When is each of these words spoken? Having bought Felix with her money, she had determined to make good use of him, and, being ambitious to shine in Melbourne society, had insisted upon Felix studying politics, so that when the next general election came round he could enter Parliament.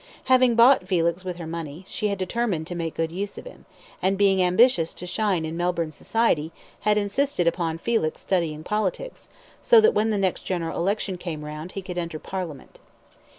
Having 0.23 0.55
bought 0.55 0.87
Felix 0.87 1.23
with 1.23 1.35
her 1.37 1.45
money, 1.45 1.83
she 1.85 2.07
had 2.07 2.17
determined 2.17 2.65
to 2.65 2.73
make 2.73 2.95
good 2.95 3.11
use 3.11 3.37
of 3.37 3.45
him, 3.45 3.65
and, 4.01 4.17
being 4.17 4.41
ambitious 4.41 4.95
to 4.95 5.05
shine 5.05 5.45
in 5.45 5.55
Melbourne 5.55 5.91
society, 5.91 6.51
had 6.79 6.97
insisted 6.97 7.45
upon 7.45 7.77
Felix 7.77 8.19
studying 8.19 8.63
politics, 8.63 9.29
so 9.61 9.79
that 9.79 9.93
when 9.93 10.09
the 10.09 10.17
next 10.17 10.41
general 10.41 10.75
election 10.79 11.19
came 11.19 11.45
round 11.45 11.73
he 11.73 11.83
could 11.83 11.99
enter 11.99 12.17
Parliament. 12.17 12.79